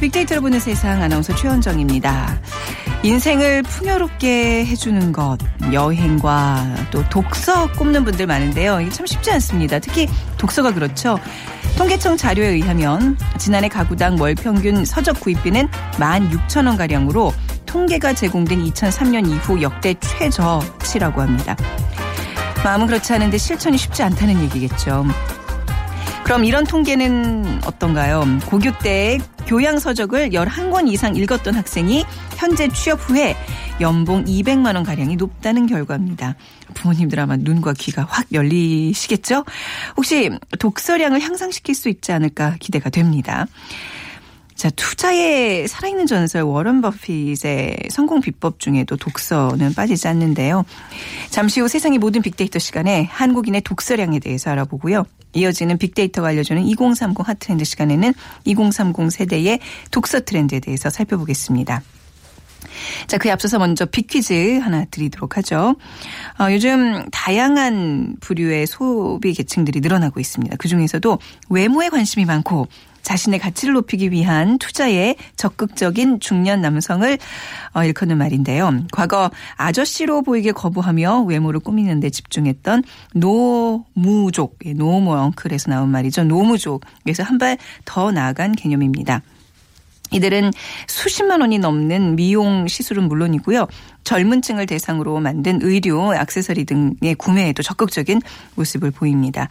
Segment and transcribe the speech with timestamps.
[0.00, 2.40] 빅데이터로 보는 세상 아나운서 최현정입니다.
[3.02, 5.38] 인생을 풍요롭게 해주는 것,
[5.72, 8.80] 여행과 또 독서 꼽는 분들 많은데요.
[8.80, 9.78] 이게 참 쉽지 않습니다.
[9.78, 10.08] 특히
[10.38, 11.18] 독서가 그렇죠.
[11.76, 15.68] 통계청 자료에 의하면 지난해 가구당 월 평균 서적 구입비는
[15.98, 17.32] 16,000원가량으로
[17.64, 21.56] 통계가 제공된 2003년 이후 역대 최저치라고 합니다.
[22.64, 25.06] 마음은 그렇지 않은데 실천이 쉽지 않다는 얘기겠죠.
[26.24, 28.24] 그럼 이런 통계는 어떤가요?
[28.46, 29.18] 고교 때
[29.50, 32.04] 교양 서적을 11권 이상 읽었던 학생이
[32.36, 33.34] 현재 취업 후에
[33.80, 36.36] 연봉 200만 원 가량이 높다는 결과입니다.
[36.74, 39.44] 부모님들 아마 눈과 귀가 확 열리시겠죠?
[39.96, 43.48] 혹시 독서량을 향상시킬 수 있지 않을까 기대가 됩니다.
[44.54, 50.64] 자, 투자의 살아있는 전설 워런 버핏의 성공 비법 중에도 독서는 빠지지 않는데요.
[51.30, 55.06] 잠시 후 세상의 모든 빅데이터 시간에 한국인의 독서량에 대해서 알아보고요.
[55.32, 58.12] 이어지는 빅데이터가 알려주는 2030 핫트렌드 시간에는
[58.44, 61.82] 2030 세대의 독서 트렌드에 대해서 살펴보겠습니다.
[63.06, 65.76] 자, 그에 앞서서 먼저 빅퀴즈 하나 드리도록 하죠.
[66.38, 70.56] 어, 요즘 다양한 부류의 소비 계층들이 늘어나고 있습니다.
[70.58, 72.68] 그 중에서도 외모에 관심이 많고
[73.10, 77.18] 자신의 가치를 높이기 위한 투자에 적극적인 중년 남성을
[77.74, 78.84] 어, 일컫는 말인데요.
[78.92, 86.22] 과거 아저씨로 보이길 거부하며 외모를 꾸미는 데 집중했던 노무족, 예, no more uncle에서 나온 말이죠.
[86.24, 89.22] 노무족에서 한 발 더 나아간 개념입니다.
[90.12, 90.52] 이들은
[90.86, 93.66] 수십만 원이 넘는 미용 시술은 물론이고요.
[94.04, 98.20] 젊은 층을 대상으로 만든 의류, 액세서리 등의 구매에도 적극적인
[98.54, 99.48] 모습을 보입니다.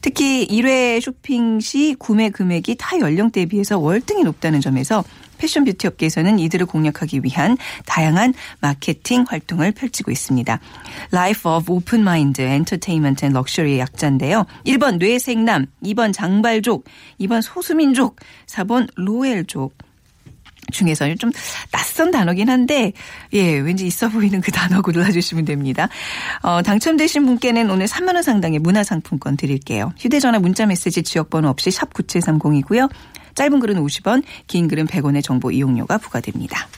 [0.00, 5.04] 특히 1회 쇼핑 시 구매 금액이 타 연령대에 비해서 월등히 높다는 점에서
[5.40, 7.56] 패션 뷰티 업계에서는 이들을 공략하기 위한
[7.86, 10.60] 다양한 마케팅 활동을 펼치고 있습니다.
[11.12, 14.44] Life of Open Mind Entertainment and Luxury의 약자인데요.
[14.66, 16.84] 1번 뇌생남, 2번 장발족,
[17.20, 18.16] 2번 소수민족,
[18.46, 19.89] 4번 로엘족.
[20.70, 21.30] 중에서 좀
[21.70, 22.92] 낯선 단어긴 한데
[23.32, 25.88] 예 왠지 있어 보이는 그 단어 골라주시면 됩니다.
[26.42, 29.92] 어, 당첨되신 분께는 오늘 3만 원 상당의 문화상품권 드릴게요.
[29.98, 32.90] 휴대전화 문자메시지 지역번호 없이 샵 9730이고요.
[33.34, 36.68] 짧은 글은 50원 긴 글은 100원의 정보 이용료가 부과됩니다.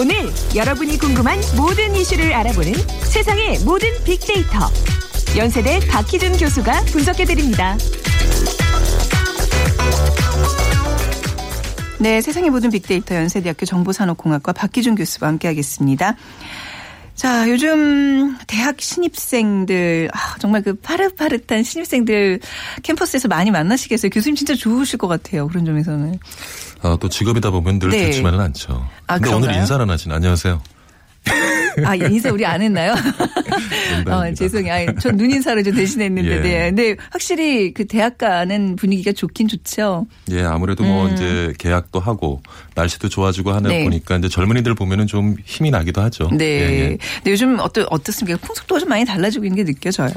[0.00, 0.14] 오늘
[0.56, 2.72] 여러분이 궁금한 모든 이슈를 알아보는
[3.02, 4.58] 세상의 모든 빅데이터.
[5.36, 7.76] 연세대 박희준 교수가 분석해드립니다.
[11.98, 16.16] 네, 세상의 모든 빅데이터 연세대학교 정보산업공학과 박기준 교수와 함께하겠습니다.
[17.14, 22.40] 자, 요즘 대학 신입생들, 아, 정말 그 파릇파릇한 신입생들
[22.82, 24.08] 캠퍼스에서 많이 만나시겠어요.
[24.08, 25.46] 교수님 진짜 좋으실 것 같아요.
[25.46, 26.18] 그런 점에서는.
[26.82, 28.06] 아, 또 직업이다 보면 늘 네.
[28.06, 28.86] 좋지만은 않죠.
[29.06, 29.60] 아, 근데 오늘 그런가요?
[29.60, 30.60] 인사를 안 하신 안녕하세요.
[31.84, 32.94] 아, 인사 우리 안 했나요?
[34.06, 34.72] 어, 죄송해요.
[34.72, 36.40] 아니, 전 눈인사를 좀 대신했는데, 예.
[36.40, 36.58] 네.
[36.68, 40.06] 근데 확실히 그 대학 가는 분위기가 좋긴 좋죠.
[40.30, 42.42] 예, 아무래도 뭐 이제 계약도 하고
[42.74, 43.72] 날씨도 좋아지고 하는 음.
[43.72, 43.84] 네.
[43.84, 46.30] 보니까 이제 젊은이들 보면은 좀 힘이 나기도 하죠.
[46.32, 46.44] 네.
[46.44, 46.98] 예, 예.
[47.16, 48.38] 근데 요즘 어떠, 어떻습니까?
[48.44, 50.10] 풍속도가 좀 많이 달라지고 있는 게 느껴져요?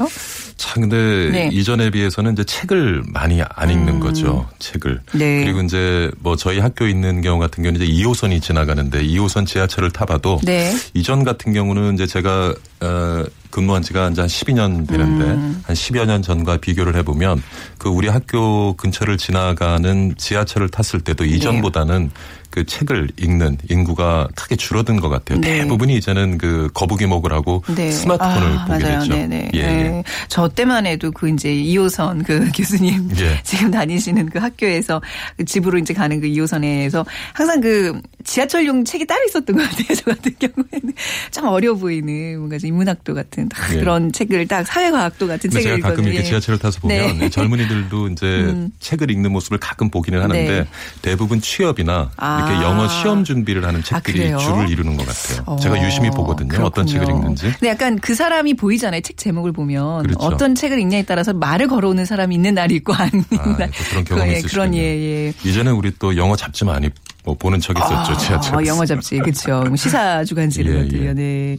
[0.58, 1.50] 참 근데 네.
[1.52, 4.48] 이전에 비해서는 이제 책을 많이 안 읽는 거죠.
[4.60, 4.92] 책을.
[5.14, 5.20] 음.
[5.20, 5.44] 네.
[5.44, 10.40] 그리고 이제 뭐 저희 학교 있는 경우 같은 경우는 이제 2호선이 지나가는데 2호선 지하철을 타봐도
[10.44, 10.74] 네.
[10.94, 15.64] 이전 같은 경우는 이제 제가 어 근무한 지가 이제 한 12년 되는데 음.
[15.64, 17.42] 한 10여 년 전과 비교를 해보면
[17.78, 22.10] 그 우리 학교 근처를 지나가는 지하철을 탔을 때도 이전보다는
[22.54, 25.42] 그 책을 읽는 인구가 크게 줄어든 것 같아요.
[25.42, 25.64] 네.
[25.64, 27.90] 대부분이 이제는 그 거북이 목을 하고 네.
[27.90, 29.00] 스마트폰을 아, 보게 맞아요.
[29.00, 29.12] 됐죠.
[29.12, 29.50] 네네.
[29.56, 29.64] 예, 예.
[29.64, 30.04] 네.
[30.28, 33.40] 저 때만 해도 그 이제 2호선 그 교수님 예.
[33.42, 35.02] 지금 다니시는 그 학교에서
[35.36, 37.04] 그 집으로 이제 가는 그 2호선에서
[37.34, 39.88] 항상 그 지하철용 책이 따로 있었던 것 같아요.
[39.98, 40.94] 저 같은 경우에는
[41.32, 43.80] 참 어려 보이는 뭔가 좀 인문학도 같은 딱 예.
[43.80, 46.14] 그런 책을 딱 사회과학도 같은 책을 제가 가끔 읽거든요.
[46.14, 47.30] 이렇게 지하철을 타서 보면 네.
[47.30, 48.70] 젊은이들도 이제 음.
[48.80, 50.68] 책을 읽는 모습을 가끔 보기는 하는데 네.
[51.02, 52.43] 대부분 취업이나 아.
[52.50, 52.70] 이렇게 아.
[52.70, 54.38] 영어 시험 준비를 하는 책들이 그래요?
[54.38, 55.44] 줄을 이루는 것 같아요.
[55.46, 56.64] 어, 제가 유심히 보거든요.
[56.64, 57.24] 어떤 책을 그렇군요.
[57.24, 57.52] 읽는지.
[57.52, 59.02] 근데 약간 그 사람이 보이잖아요.
[59.02, 60.20] 책 제목을 보면 그렇죠.
[60.26, 63.72] 어떤 책을 읽냐에 따라서 말을 걸어오는 사람이 있는 날이 있고 아닌 아, 날.
[63.72, 64.52] 또 그런 경험이 예, 있으시군요.
[64.52, 65.34] 그런 예 예.
[65.44, 66.90] 이전에 우리 또 영어 잡지 많이
[67.26, 68.18] 뭐 보는 척 있었죠.
[68.18, 68.58] 지하철에서.
[68.58, 69.64] 어, 영어 잡지, 그렇죠.
[69.76, 71.10] 시사 주간지 이런 예, 것들요.
[71.10, 71.14] 예.
[71.14, 71.58] 네.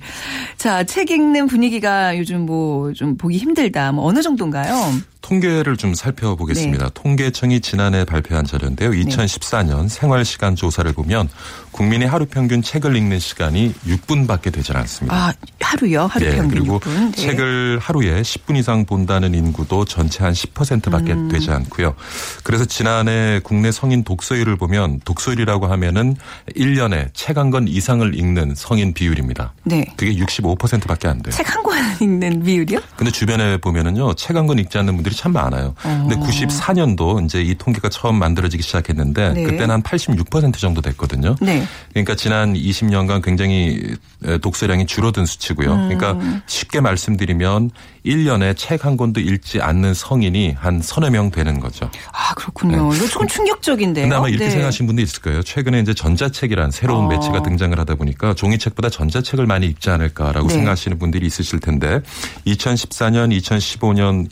[0.56, 3.92] 자, 책 읽는 분위기가 요즘 뭐 좀 보기 힘들다.
[3.92, 4.92] 뭐 어느 정도인가요?
[5.20, 5.94] 통계를 좀 네.
[5.96, 6.90] 살펴보겠습니다.
[6.92, 8.90] 통계청이 지난해 발표한 자료인데요.
[8.90, 11.30] 2014년 생활 시간 조사를 보면
[11.70, 15.16] 국민이 하루 평균 책을 읽는 시간이 6분밖에 되지 않습니다.
[15.16, 16.06] 아, 하루요?
[16.06, 16.90] 하루 네, 평균 그리고 6분.
[17.06, 17.12] 네.
[17.12, 21.28] 책을 하루에 10분 이상 본다는 인구도 전체 한 10%밖에 음.
[21.28, 21.94] 되지 않고요.
[22.42, 26.16] 그래서 지난해 국내 성인 독서율을 보면 독서율이라 고 하면은
[26.56, 29.52] 1년에 책 한 권 이상을 읽는 성인 비율입니다.
[29.64, 29.84] 네.
[29.96, 31.32] 그게 65%밖에 안 돼요.
[31.32, 32.80] 책 한 권 읽는 비율이요?
[32.96, 35.74] 근데 주변에 보면은요, 책 한 권 읽지 않는 분들이 참 많아요.
[35.82, 39.42] 근데 94년도 이제 이 통계가 처음 만들어지기 시작했는데 네.
[39.44, 41.36] 그때는 한 86% 정도 됐거든요.
[41.40, 41.66] 네.
[41.90, 43.94] 그러니까 지난 20년간 굉장히
[44.42, 45.72] 독서량이 줄어든 수치고요.
[45.72, 45.88] 음.
[45.88, 47.70] 그러니까 쉽게 말씀드리면
[48.06, 51.90] 1년에 책 한 권도 읽지 않는 성인이 한 서너 명 되는 거죠.
[52.12, 52.92] 아, 그렇군요.
[52.94, 54.04] 이거 조금 충격적인데요.
[54.04, 54.50] 근데 아마 이렇게 네.
[54.50, 55.42] 생각하신 분도 있을 거예요.
[55.44, 57.08] 최근에 이제 전자책이란 새로운 어.
[57.08, 60.54] 매체가 등장을 하다 보니까 종이책보다 전자책을 많이 읽지 않을까라고 네.
[60.54, 62.00] 생각하시는 분들이 있으실 텐데
[62.46, 64.28] 2014년, 2015년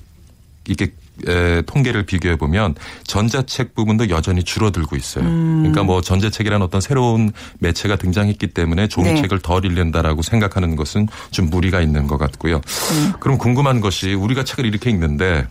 [0.68, 0.92] 이게
[1.28, 2.74] 에, 통계를 비교해 보면
[3.04, 5.24] 전자책 부분도 여전히 줄어들고 있어요.
[5.24, 5.58] 음.
[5.58, 9.42] 그러니까 뭐 전자책이라는 어떤 새로운 매체가 등장했기 때문에 종이책을 네.
[9.42, 12.56] 덜 읽는다라고 생각하는 것은 좀 무리가 있는 것 같고요.
[12.92, 13.12] 음.
[13.20, 15.46] 그럼 궁금한 것이 우리가 책을 이렇게 읽는데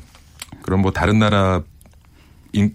[0.63, 1.71] 그럼 뭐 다른 나라 인-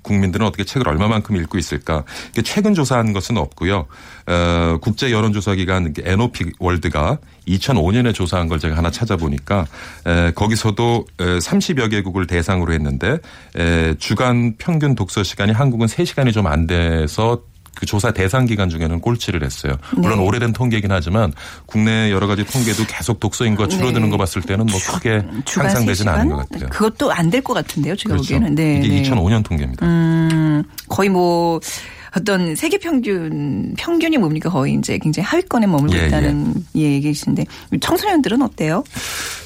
[0.02, 2.04] 국민들은 어떻게 책을 얼마만큼 읽고 있을까?
[2.44, 3.86] 최근 조사한 것은 없고요.
[4.26, 9.66] 어, 국제 여론조사기관 에노피 월드가 2005년에 조사한 걸 제가 하나 찾아보니까
[10.06, 13.18] 에, 거기서도 에, 30여 개국을 대상으로 했는데
[13.56, 17.42] 에, 주간 평균 독서 시간이 한국은 3시간이 좀 안 돼서
[17.76, 19.74] 그 조사 대상 기간 중에는 꼴찌를 했어요.
[19.94, 20.24] 물론 네.
[20.24, 21.32] 오래된 통계이긴 하지만
[21.66, 24.10] 국내 여러 가지 통계도 계속 독서 인구가 줄어드는 네.
[24.10, 26.16] 거 봤을 때는 뭐 크게 향상되지는 3시간?
[26.16, 26.68] 않은 것 같아요.
[26.70, 27.94] 그것도 안 될 것 같은데요.
[27.96, 28.34] 제가 그렇죠.
[28.34, 28.54] 보기에는.
[28.54, 28.80] 네.
[28.82, 29.02] 이게 네.
[29.02, 29.84] 2005년 통계입니다.
[29.86, 31.60] 음, 거의 뭐
[32.16, 37.44] 어떤 세계 평균 평균이 뭡니까 거의 이제 굉장히 하위권에 머물고 예, 있다는 예, 얘기이신데
[37.78, 38.82] 청소년들은 어때요?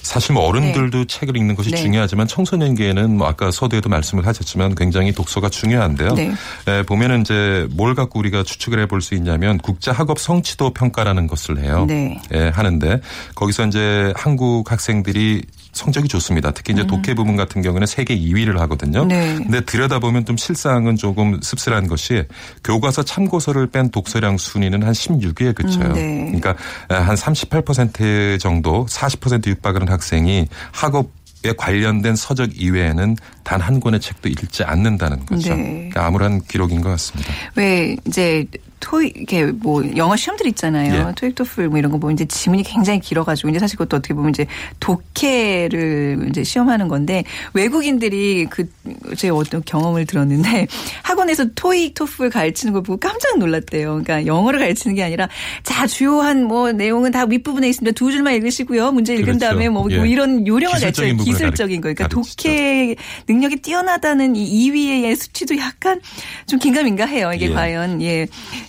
[0.03, 1.77] 사실 뭐 어른들도 책을 읽는 것이 네.
[1.77, 6.15] 중요하지만 청소년기에는 뭐 아까 서두에도 말씀을 하셨지만 굉장히 독서가 중요한데요.
[6.15, 6.33] 네.
[6.69, 11.59] 에, 보면은 이제 뭘 갖고 우리가 추측을 해볼 수 있냐면 국제 학업 성취도 평가라는 것을
[11.63, 11.87] 해요.
[11.89, 12.21] 네.
[12.33, 13.01] 예, 하는데
[13.35, 16.51] 거기서 이제 한국 학생들이 성적이 좋습니다.
[16.51, 19.03] 특히 이제 독해 부분 같은 경우는 세계 2위를 하거든요.
[19.03, 19.09] 음.
[19.09, 19.35] 네.
[19.37, 22.25] 근데 들여다보면 좀 실상은 조금 씁쓸한 것이
[22.65, 25.87] 교과서 참고서를 뺀 독서량 순위는 한 16위에 그쳐요.
[25.87, 26.39] 음, 네.
[26.39, 26.57] 그러니까
[26.89, 34.29] 한 38% 정도 40% 육박하는 학생이 학업 에 관련된 서적 이외에는 단 한 권의 책도
[34.29, 35.55] 읽지 않는다는 거죠.
[35.55, 35.63] 네.
[35.91, 37.33] 그러니까 암울한 기록인 것 같습니다.
[37.57, 38.45] 왜 이제
[38.81, 41.09] 토익 이렇게 뭐 영어 시험들 있잖아요.
[41.09, 41.15] 예.
[41.15, 44.15] 토익 토플 뭐 이런 거 보면 이제 지문이 굉장히 길어 가지고 이제 사실 그것도 어떻게
[44.15, 44.47] 보면 이제
[44.81, 47.25] 독해를 이제 시험하는 건데
[47.55, 48.69] 외국인들이 그
[49.17, 50.67] 제 어떤 경험을 들었는데
[51.03, 54.03] 학원에서 토익 토플 가르치는 걸 보고 깜짝 놀랐대요.
[54.03, 55.29] 그러니까 영어를 가르치는 게 아니라
[55.63, 57.95] 자 주요한 뭐 내용은 다 윗부분에 있습니다.
[57.95, 58.93] 두 줄만 읽으시고요.
[58.93, 59.41] 문제 읽은 그렇죠.
[59.41, 60.09] 다음에 뭐, 뭐 예.
[60.09, 61.17] 이런 요령을 가르쳐요.
[61.17, 61.93] 기술적인 거.
[61.93, 62.43] 그러니까 가르치죠.
[62.43, 62.97] 독해
[63.29, 66.01] 능력이 뛰어나다는 이 2위의 수치도 약간
[66.47, 67.33] 좀 긴가민가해요.
[67.35, 67.51] 이게 예.
[67.51, 68.27] 과연 예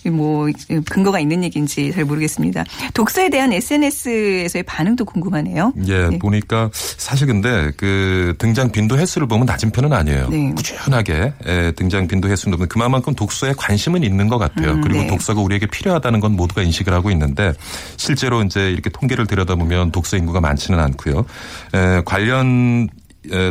[0.09, 0.48] 뭐
[0.89, 2.63] 근거가 있는 얘기인지 잘 모르겠습니다.
[2.94, 5.74] 독서에 대한 SNS에서의 반응도 궁금하네요.
[5.88, 6.19] 예, 네.
[6.19, 10.30] 보니까 사실 근데 그 등장 빈도 횟수를 보면 낮은 편은 아니에요.
[10.30, 10.51] 네.
[10.56, 14.71] 꾸준하게 예, 등장 빈도 횟수는 높은 그만큼 독서에 관심은 있는 것 같아요.
[14.71, 15.07] 음, 그리고 네.
[15.07, 17.54] 독서가 우리에게 필요하다는 건 모두가 인식을 하고 있는데
[17.97, 21.25] 실제로 이제 이렇게 통계를 들여다보면 독서 인구가 많지는 않고요.
[21.73, 23.00] 에, 관련 에,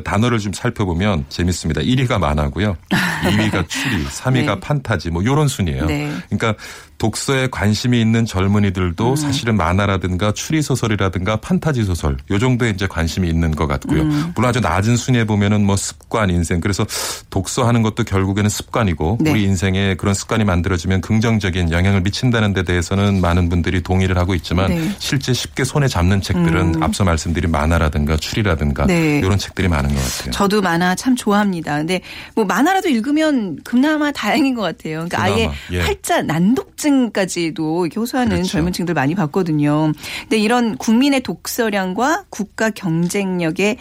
[0.04, 1.80] 단어를 좀 살펴보면 재밌습니다.
[1.82, 2.76] 1위가 만화고요.
[2.90, 4.60] 2위가 추리, 3위가 네.
[4.60, 5.86] 판타지 뭐 이런 순이에요.
[5.86, 6.12] 네.
[6.28, 6.54] 그러니까
[7.00, 8.26] 독서에 관심이 있는 음.
[8.26, 14.02] 젊은이들도 사실은 만화라든가 추리 소설이라든가 판타지 소설 요 정도에 이제 관심이 있는 것 같고요.
[14.02, 14.32] 음.
[14.36, 16.86] 물론 아주 낮은 순위에 보면은 뭐 습관 인생 그래서
[17.30, 19.30] 독서하는 것도 결국에는 습관이고 네.
[19.30, 24.68] 우리 인생에 그런 습관이 만들어지면 긍정적인 영향을 미친다는 데 대해서는 많은 분들이 동의를 하고 있지만
[24.68, 24.94] 네.
[24.98, 29.20] 실제 쉽게 손에 잡는 책들은 앞서 말씀드린 만화라든가 추리라든가 네.
[29.20, 30.32] 이런 책들이 많은 것 같아요.
[30.32, 31.78] 저도 만화 참 좋아합니다.
[31.78, 32.02] 근데
[32.34, 35.06] 뭐 만화라도 읽으면 그나마 다행인 것 같아요.
[35.08, 35.80] 그러니까 아예 그나마, 예.
[35.80, 38.52] 활자 난독증 까지도 이렇게 호소하는 그렇죠.
[38.52, 39.92] 젊은 층들 많이 봤거든요.
[40.22, 43.76] 근데 이런 국민의 독서량과 국가 경쟁력의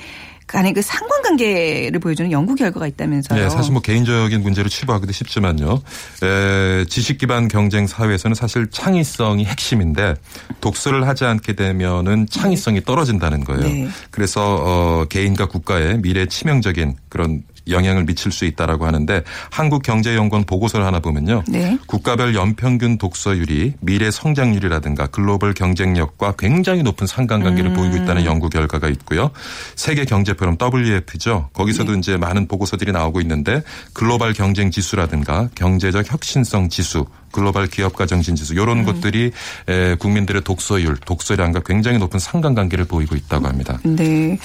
[0.50, 3.40] 간의 그 상관관계를 보여주는 연구 결과가 있다면서요.
[3.40, 5.80] 네, 사실 뭐 개인적인 문제로 치부하기도 쉽지만요.
[6.24, 10.16] 에, 지식 기반 경쟁 사회에서는 사실 창의성이 핵심인데
[10.60, 13.62] 독서를 하지 않게 되면은 창의성이 떨어진다는 거예요.
[13.62, 13.88] 네.
[14.10, 21.00] 그래서 어, 개인과 국가의 미래 치명적인 그런 영향을 미칠 수 있다라고 하는데 한국경제연구원 보고서를 하나
[21.00, 21.44] 보면요.
[21.48, 21.78] 네.
[21.88, 27.76] 국가별 연평균 독서율이 미래 성장률이라든가 글로벌 경쟁력과 굉장히 높은 상관관계를 음.
[27.76, 29.32] 보이고 있다는 연구 결과가 있고요.
[29.76, 31.50] 세계 경제 포럼 WF죠.
[31.54, 32.00] 거기서도 네.
[32.00, 38.54] 이제 많은 보고서들이 나오고 있는데 글로벌 경쟁 지수라든가 경제적 혁신성 지수 글로벌 기업가 정신 지수
[38.54, 38.86] 이런 음.
[38.86, 39.32] 것들이
[39.68, 43.80] 에, 국민들의 독서율, 독서량과 굉장히 높은 상관관계를 보이고 있다고 합니다.
[43.84, 44.38] 네.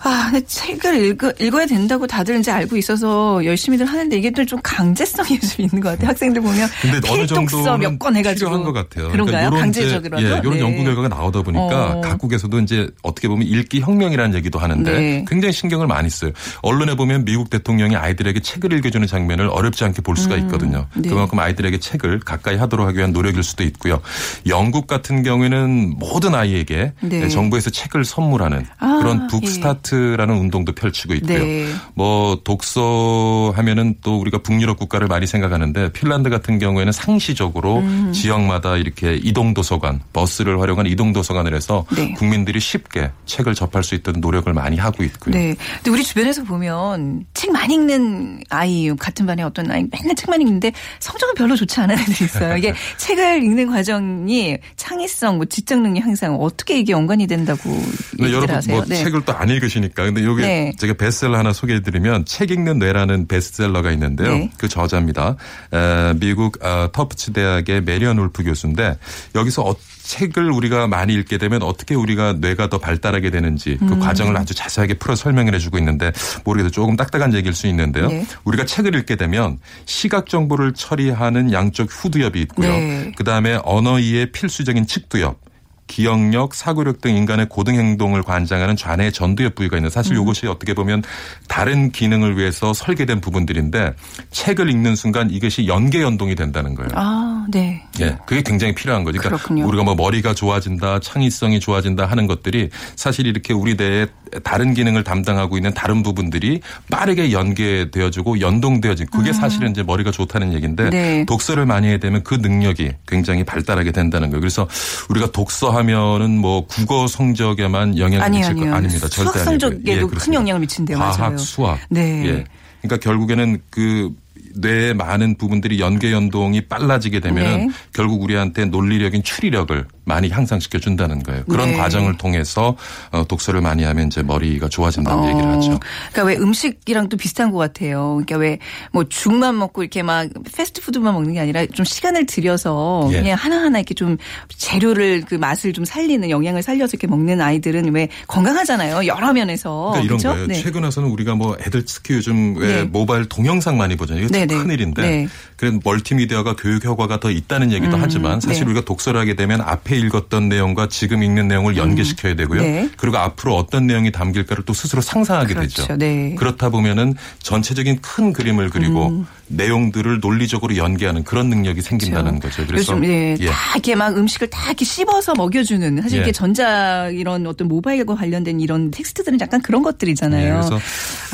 [0.00, 5.40] 아, 책을 읽어, 읽어야 된다고 다들 이제 알고 있어서 열심히들 하는데 이게 또 좀 강제성이
[5.40, 6.08] 좀 있는 것 같아요.
[6.08, 6.68] 학생들 보면
[7.02, 9.08] 필독서 몇 권 해가지고 필요한 것 같아요.
[9.10, 9.50] 그런가요?
[9.50, 10.24] 강제적으로라도.
[10.26, 10.60] 이제, 예, 이런 네.
[10.60, 12.00] 연구 결과가 나오다 보니까 어.
[12.02, 15.24] 각국에서도 이제 어떻게 보면 읽기 혁명이라는 얘기도 하는데 네.
[15.28, 16.32] 굉장히 신경을 많이 써요.
[16.62, 20.86] 언론에 보면 미국 대통령이 아이들에게 책을 읽어주는 장면을 어렵지 않게 볼 수가 있거든요.
[20.94, 21.08] 네.
[21.08, 24.00] 그만큼 아이들에게 책을 가까이 하도록 하기 위한 노력일 수도 있고요.
[24.46, 27.28] 영국 같은 경우에는 모든 아이에게 네.
[27.28, 29.26] 정부에서 책을 선물하는 아, 그런 예.
[29.28, 31.38] 북스타트라는 운동도 펼치고 있고요.
[31.38, 31.68] 네.
[31.94, 38.12] 뭐 독서 하면은 또 우리가 북유럽 국가를 많이 생각하는데 핀란드 같은 경우에는 상시적으로 음.
[38.12, 42.12] 지역마다 이렇게 이동 도서관, 버스를 활용한 이동 도서관을 해서 네.
[42.14, 45.34] 국민들이 쉽게 책을 접할 수 있도록 노력을 많이 하고 있고요.
[45.34, 45.54] 네.
[45.76, 50.72] 근데 우리 주변에서 보면 책 많이 읽는 아이, 같은 반에 어떤 아이 맨날 책만 읽는데
[51.00, 52.56] 성적은 별로 좋지 않은 애들이 있어요.
[52.56, 57.70] 이게 책을 읽는 과정이 창의성, 뭐 지적 능력 향상 어떻게 이게 연관이 된다고
[58.10, 58.76] 근데 얘기를 여러분 하세요?
[58.76, 58.96] 뭐 네.
[58.96, 60.72] 책을 또 안 읽으시니까 근데 요게 네.
[60.78, 64.34] 제가 베스트셀러 하나 소개해드리면 책 읽는 뇌라는 베스트셀러가 있는데요.
[64.36, 64.50] 네.
[64.58, 65.36] 그 저자입니다.
[65.72, 68.98] 에, 미국 어, 터프츠 대학의 메리언 울프 교수인데
[69.34, 73.88] 여기서 어, 책을 우리가 많이 읽게 되면 어떻게 우리가 뇌가 더 발달하게 되는지 음.
[73.88, 76.12] 그 과정을 아주 자세하게 풀어 설명을 해주고 있는데
[76.44, 76.70] 모르겠어요.
[76.70, 78.08] 조금 딱딱한 얘기일 수 있는데요.
[78.08, 78.26] 네.
[78.44, 82.68] 우리가 책을 읽게 되면 시각 정보를 처리하는 양쪽 후두엽이 있고요.
[82.68, 83.12] 네.
[83.16, 85.40] 그 다음에 언어 이해 필수적인 측두엽.
[85.86, 91.02] 기억력, 사고력 등 인간의 고등 행동을 관장하는 좌뇌 전두엽 부위가 있는 사실 이것이 어떻게 보면
[91.46, 93.94] 다른 기능을 위해서 설계된 부분들인데
[94.30, 96.90] 책을 읽는 순간 이것이 연계 연동이 된다는 거예요.
[96.94, 97.82] 아, 네.
[98.00, 99.18] 예, 그게 굉장히 필요한 거죠.
[99.18, 99.68] 그러니까 그렇군요.
[99.68, 104.08] 우리가 뭐 머리가 좋아진다, 창의성이 좋아진다 하는 것들이 사실 이렇게 우리 뇌의
[104.42, 106.60] 다른 기능을 담당하고 있는 다른 부분들이
[106.90, 110.90] 빠르게 연계되어지고 연동되어진 그게 사실은 이제 머리가 좋다는 얘기인데 음.
[110.90, 111.24] 네.
[111.26, 114.40] 독서를 많이 하게 되면 그 능력이 굉장히 발달하게 된다는 거예요.
[114.40, 114.66] 그래서
[115.10, 118.74] 우리가 독서 하면은 뭐 국어 성적에만 영향을 아니요, 미칠 거.
[118.74, 119.08] 아닙니다.
[119.08, 119.44] 절대 수학 아니고요.
[119.44, 120.40] 성적에도 큰 그렇습니다.
[120.40, 120.98] 영향을 미친대요.
[120.98, 121.38] 과학, 맞아요.
[121.38, 121.80] 수학.
[121.90, 122.26] 네.
[122.26, 122.44] 예.
[122.82, 124.10] 그러니까 결국에는 그
[124.56, 127.72] 뇌의 많은 부분들이 연계 연동이 빨라지게 되면은 네.
[127.92, 131.44] 결국 우리한테 논리력인 추리력을 많이 향상시켜 준다는 거예요.
[131.44, 131.76] 그런 네.
[131.76, 132.76] 과정을 통해서
[133.10, 135.78] 어, 독서를 많이 하면 이제 머리가 좋아진다는 얘기를 하죠.
[136.12, 138.20] 그러니까 왜 음식이랑 또 비슷한 것 같아요.
[138.24, 138.58] 그러니까 왜
[138.92, 143.20] 뭐 죽만 먹고 이렇게 막 패스트푸드만 먹는 게 아니라 좀 시간을 들여서 예.
[143.20, 144.16] 그냥 하나하나 이렇게 좀
[144.48, 149.06] 재료를 그 맛을 좀 살리는 영양을 살려서 이렇게 먹는 아이들은 왜 건강하잖아요.
[149.06, 149.90] 여러 면에서.
[149.92, 150.28] 그러니까 이런 그렇죠?
[150.34, 150.46] 거예요.
[150.48, 150.54] 네.
[150.62, 152.82] 최근 와서는 우리가 뭐 애들 특히 요즘 왜 네.
[152.84, 154.24] 모바일 동영상 많이 보잖아요.
[154.24, 154.62] 이거 참 네, 네.
[154.62, 155.02] 큰일인데.
[155.02, 155.28] 네.
[155.56, 158.70] 그래서 멀티미디어가 교육 효과가 더 있다는 얘기도 하지만 사실 네.
[158.70, 162.62] 우리가 독서를 하게 되면 앞에 읽었던 내용과 지금 읽는 내용을 연계시켜야 되고요.
[162.62, 162.90] 네.
[162.96, 165.82] 그리고 앞으로 어떤 내용이 담길까를 또 스스로 상상하게 그렇죠.
[165.82, 165.96] 되죠.
[165.96, 166.34] 네.
[166.36, 169.26] 그렇다 보면은 전체적인 큰 그림을 그리고 음.
[169.48, 172.66] 내용들을 논리적으로 연계하는 그런 능력이 생긴다는 거죠.
[172.66, 173.46] 그래서 요즘 예, 예.
[173.46, 176.18] 다 이렇게 막 음식을 다 이렇게 씹어서 먹여주는 사실 예.
[176.18, 180.54] 이렇게 전자 이런 어떤 모바일과 관련된 이런 텍스트들은 약간 그런 예, 것들이잖아요.
[180.54, 180.78] 그래서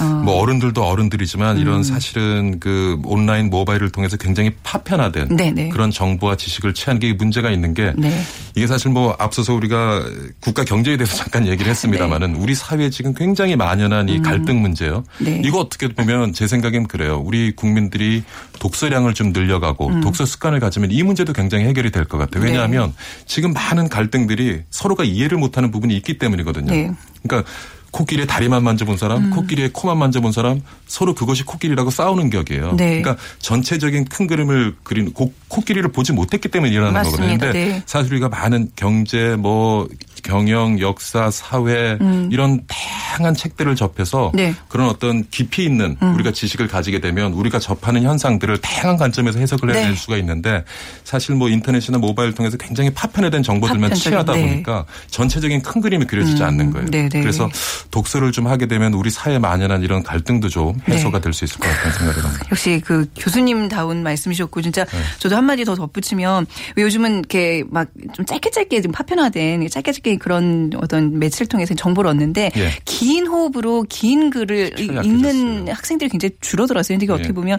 [0.01, 0.23] 어.
[0.25, 1.63] 뭐 어른들도 어른들이지만 음.
[1.63, 5.69] 이런 사실은 그 온라인 모바일을 통해서 굉장히 파편화된 네네.
[5.69, 8.11] 그런 정보와 지식을 취하는 게 문제가 있는 게 네.
[8.55, 10.05] 이게 사실 뭐 앞서서 우리가
[10.41, 15.05] 국가 경제에 대해서 잠깐 얘기를 했습니다마는 우리 사회에 지금 굉장히 만연한 이 갈등 문제요.
[15.21, 15.25] 음.
[15.25, 15.43] 네.
[15.45, 17.23] 이거 어떻게 보면 제 생각엔 그래요.
[17.25, 18.23] 우리 국민들이
[18.59, 20.01] 독서량을 좀 늘려가고 음.
[20.01, 22.43] 독서 습관을 가지면 이 문제도 굉장히 해결이 될 것 같아요.
[22.43, 22.51] 네.
[22.51, 22.93] 왜냐하면
[23.27, 26.73] 지금 많은 갈등들이 서로가 이해를 못하는 부분이 있기 때문이거든요.
[26.73, 26.91] 네.
[27.23, 27.49] 그러니까
[27.91, 29.31] 코끼리의 다리만 만져본 사람, 음.
[29.31, 32.77] 코끼리의 코만 만져본 사람 서로 그것이 코끼리라고 싸우는 격이에요.
[32.77, 33.01] 네.
[33.01, 37.23] 그러니까 전체적인 큰 그림을 그리는 코, 코끼리를 보지 못했기 때문에 일어나는 맞습니다.
[37.23, 37.53] 거거든요.
[37.53, 37.83] 근데 네.
[37.87, 39.89] 사실 우리가 많은 경제, 뭐
[40.23, 41.99] 경영, 역사, 사회
[42.31, 44.37] 이런 다양한 책들을 접해서 음.
[44.37, 44.49] 네.
[44.51, 44.55] 음.
[44.69, 49.91] 그런 어떤 깊이 있는 우리가 지식을 가지게 되면 우리가 접하는 현상들을 다양한 관점에서 해석을 해낼
[49.91, 49.97] 네.
[49.97, 50.65] 수가 있는데
[51.05, 54.49] 사실 뭐 인터넷이나 모바일 통해서 굉장히 파편화된 정보들만 파편적인, 취하다 네.
[54.49, 56.91] 보니까 전체적인 큰 그림이 그려지지 않는 거예요.
[56.91, 57.21] 네, 네.
[57.21, 57.49] 그래서
[57.91, 61.25] 독서를 좀 하게 되면 우리 사회에 만연한 이런 갈등도 좀 해소가 네.
[61.25, 62.47] 될수 있을 것 같다는 생각이 듭니다.
[62.51, 64.99] 역시 그 교수님다운 말씀이셨고 진짜 네.
[65.19, 66.47] 저도 한마디 더 덧붙이면
[66.77, 71.75] 왜 요즘은 이렇게 막 좀 짧게 짧게 좀 파편화된 짧게 짧게 그런 어떤 매체를 통해서
[71.75, 72.73] 정보를 얻는데 예.
[72.85, 74.79] 긴 호흡으로 긴 글을.
[74.81, 76.97] 읽는 학생들이 굉장히 줄어들었어요.
[76.99, 77.15] 근데 이게 예.
[77.15, 77.59] 어떻게 보면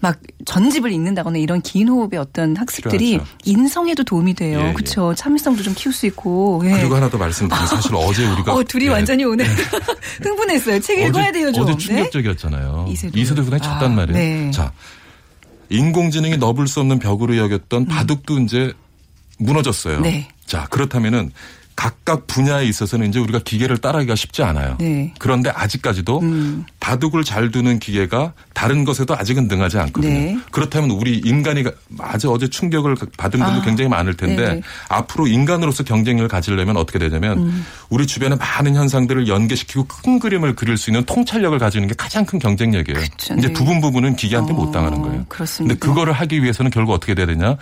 [0.00, 3.32] 막 전집을 읽는다거나 이런 긴 호흡의 어떤 학습들이 필요하죠.
[3.44, 4.60] 인성에도 도움이 돼요.
[4.60, 4.72] 예, 예.
[4.72, 5.14] 그렇죠.
[5.14, 6.62] 참을성도 좀 키울 수 있고.
[6.64, 6.70] 예.
[6.72, 8.88] 그리고 하나 더 말씀드리면 사실 어제 우리가 어, 둘이 예.
[8.90, 9.46] 완전히 오늘
[10.22, 10.80] 흥분했어요.
[10.80, 11.64] 책 읽어야 돼요, 좀.
[11.64, 11.78] 어제 네?
[11.78, 12.86] 충격적이었잖아요.
[12.90, 13.20] 이세돌.
[13.20, 14.18] 이세돌 군이 쳤단 아, 말이에요.
[14.18, 14.50] 네.
[14.50, 14.72] 자,
[15.70, 18.72] 인공지능이 넘을 수 없는 벽으로 여겼던 바둑도 이제
[19.38, 19.98] 무너졌어요.
[19.98, 20.02] 음.
[20.02, 20.28] 네.
[20.46, 21.32] 자, 그렇다면은
[21.76, 24.76] 각각 분야에 있어서는 이제 우리가 기계를 따라하기가 쉽지 않아요.
[24.78, 25.12] 네.
[25.18, 26.64] 그런데 아직까지도 음.
[26.80, 30.12] 바둑을 잘 두는 기계가 다른 것에도 아직은 능하지 않거든요.
[30.12, 30.38] 네.
[30.52, 34.54] 그렇다면 우리 인간이 가- 아주 어제 충격을 받은 분도 아, 굉장히 많을 텐데 네네.
[34.58, 34.62] 음.
[34.88, 40.90] 앞으로 인간으로서 경쟁력을 가지려면 어떻게 되냐면 우리 주변의 많은 현상들을 연계시키고 큰 그림을 그릴 수
[40.90, 43.00] 있는 통찰력을 가지는 게 가장 큰 경쟁력이에요.
[43.00, 43.52] 그쵸, 이제 네.
[43.52, 45.24] 부분 부분은 기계한테 어, 못 당하는 거예요.
[45.28, 45.74] 그렇습니다.
[45.74, 47.56] 근데 그거를 하기 위해서는 결국 어떻게 돼야 되냐?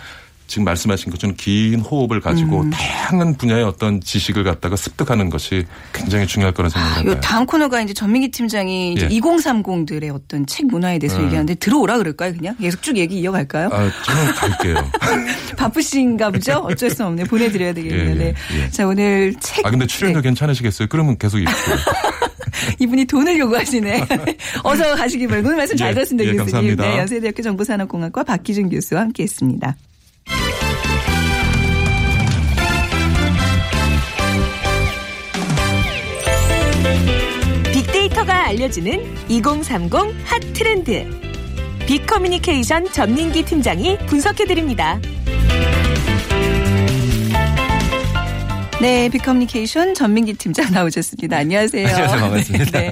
[0.47, 2.69] 지금 말씀하신 것처럼 긴 호흡을 가지고 음.
[2.69, 7.19] 다양한 분야의 어떤 지식을 갖다가 습득하는 것이 굉장히 중요할 거라 요 생각합니다.
[7.21, 9.19] 다음 코너가 이제 전민기 팀장이 이제 예.
[9.19, 11.25] 2030들의 어떤 책 문화에 대해서 음.
[11.25, 12.33] 얘기하는데 들어오라 그럴까요?
[12.33, 13.69] 그냥 계속 쭉 얘기 이어갈까요?
[13.71, 14.91] 아, 저는 갈게요.
[15.57, 16.53] 바쁘신가 보죠?
[16.63, 17.23] 어쩔 수 없네.
[17.25, 18.25] 보내드려야 되겠는데.
[18.25, 18.69] 예, 예, 예.
[18.69, 19.65] 자, 오늘 책.
[19.65, 20.29] 아 근데 출연료 네.
[20.29, 20.87] 괜찮으시겠어요?
[20.89, 21.51] 그러면 계속 입고.
[22.79, 24.07] 이분이 돈을 요구하시네.
[24.63, 25.49] 어서 가시기 바랍니다.
[25.49, 26.29] 오늘 말씀 잘 예, 들었습니다.
[26.29, 26.51] 예, 교수님.
[26.51, 26.83] 감사합니다.
[26.83, 29.75] 네, 연세대학교 정보산업공학과 박기준 교수와 함께했습니다.
[38.53, 39.93] 알려주는 2030
[40.25, 41.05] 핫 트렌드.
[41.87, 44.99] 빅커뮤니케이션 전민기 팀장이 분석해드립니다.
[48.79, 51.37] 네, 빅커뮤니케이션 전민기 팀장 나오셨습니다.
[51.37, 51.87] 안녕하세요.
[51.87, 52.19] 안녕하세요.
[52.21, 52.79] 반갑습니다.
[52.79, 52.91] 네,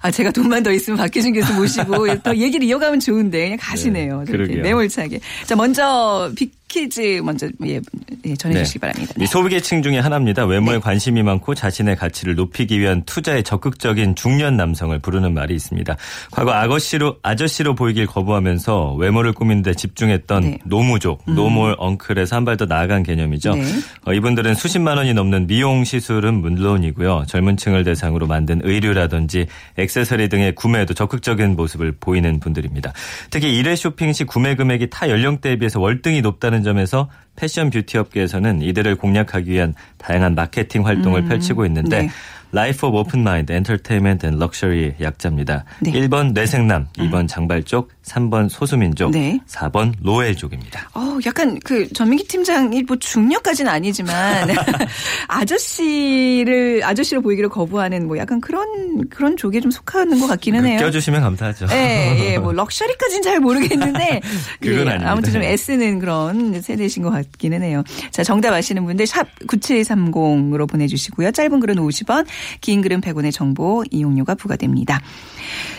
[0.00, 4.24] 아, 제가 돈만 더 있으면 박기준 교수 모시고 더 얘기를 이어가면 좋은데 그냥 가시네요.
[4.24, 4.62] 네, 그러게요.
[4.62, 5.20] 매몰차게.
[5.44, 7.80] 자, 먼저 빅 퀴즈 먼저 예,
[8.26, 8.86] 예, 전해주시기 네.
[8.88, 9.14] 바랍니다.
[9.18, 10.44] 이 소비계층 중에 하나입니다.
[10.44, 10.80] 외모에 네.
[10.80, 15.96] 관심이 많고 자신의 가치를 높이기 위한 투자에 적극적인 중년 남성을 부르는 말이 있습니다.
[16.30, 20.58] 과거 아저씨로 아저씨로 보이길 거부하면서 외모를 꾸미는데 집중했던 네.
[20.64, 23.54] 노무족, no more uncle에서 한 발 더 나아간 개념이죠.
[23.54, 23.62] 네.
[24.06, 27.24] 어, 이분들은 수십만 원이 넘는 미용 시술은 물론이고요.
[27.26, 32.92] 젊은 층을 대상으로 만든 의류라든지 액세서리 등의 구매에도 적극적인 모습을 보이는 분들입니다.
[33.30, 38.60] 특히 일회 쇼핑 시 구매 금액이 타 연령대에 비해서 월등히 높다는 점에서 패션 뷰티 업계에서는
[38.60, 42.08] 이들을 공략하기 위한 다양한 마케팅 활동을 펼치고 있는데 네.
[42.52, 45.64] Life of Open Mind, Entertainment and Luxury 약자입니다.
[45.80, 45.92] 네.
[45.92, 49.38] 1번 뇌생남, 2번 장발족, 3번 소수민족, 네.
[49.46, 50.90] 4번 로엘족입니다.
[50.94, 54.48] 어, 약간 그 전민기 팀장이 뭐 중력까지는 아니지만
[55.28, 60.78] 아저씨를 아저씨로 보이기를 거부하는 뭐 약간 그런 그런 쪽에 좀 속하는 것 같기는 해요.
[60.80, 61.66] 껴주시면 감사하죠.
[61.72, 64.20] 예, 예, 뭐 럭셔리까지는 잘 모르겠는데
[64.60, 65.10] 그건 예, 아닙니다.
[65.12, 67.82] 아무튼 좀 애쓰는 그런 세대신 것 같기는 해요.
[68.10, 71.30] 자, 정답 아시는 분들 샵 9730으로 보내주시고요.
[71.32, 72.26] 짧은 글은 50원,
[72.60, 75.00] 긴 글은 100원의 정보 이용료가 부과됩니다.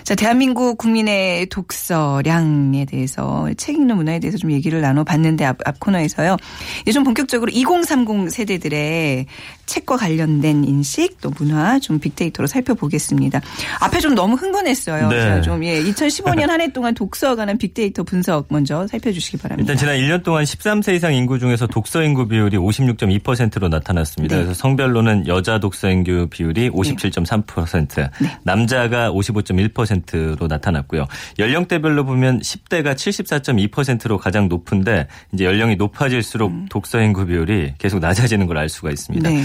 [0.03, 6.37] 자, 대한민국 국민의 독서량에 대해서 책 읽는 문화에 대해서 좀 얘기를 나눠봤는데 앞, 앞 코너에서요.
[6.81, 9.25] 이제 좀 본격적으로 2030 세대들의
[9.65, 13.41] 책과 관련된 인식 또 문화 좀 빅데이터로 살펴보겠습니다.
[13.81, 15.09] 앞에 좀 너무 흥분했어요.
[15.09, 15.21] 네.
[15.21, 19.73] 자, 좀 예, 2015년 한 해 동안 독서에 관한 빅데이터 분석 먼저 살펴주시기 바랍니다.
[19.73, 24.35] 일단 지난 1년 동안 13세 이상 인구 중에서 독서 인구 비율이 56.2%로 나타났습니다.
[24.35, 24.43] 네.
[24.43, 28.09] 그래서 성별로는 여자 독서 인구 비율이 57.3%,
[28.43, 29.11] 남자가
[29.57, 31.07] 55.1%로 나타났고요.
[31.39, 38.57] 연령대별로 보면 10대가 74.2%로 가장 높은데 이제 연령이 높아질수록 독서 인구 비율이 계속 낮아지는 걸
[38.57, 39.29] 알 수가 있습니다.
[39.29, 39.43] 네.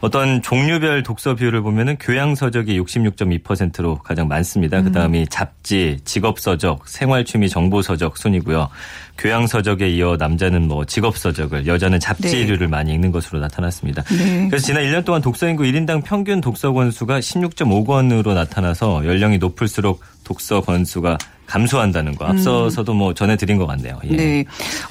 [0.00, 4.82] 어떤 종류별 독서 비율을 보면은 교양 서적이 66.2%로 가장 많습니다.
[4.82, 8.70] 그 다음이 잡지, 직업 서적, 생활 취미 정보 서적 순이고요.
[9.18, 14.02] 교양 서적에 이어 남자는 뭐 직업 서적을, 여자는 잡지류를 많이 읽는 것으로 나타났습니다.
[14.04, 14.48] 네.
[14.48, 20.62] 그래서 지난 1년 동안 독서 인구 1인당 평균 독서 권수가 16.5권으로 나타나서 연령이 높을수록 독서
[20.62, 21.18] 권수가
[21.50, 22.24] 감소한다는 거.
[22.26, 23.98] 앞서서도 뭐 전해드린 것 같네요.
[24.04, 24.16] 예.
[24.16, 24.44] 네.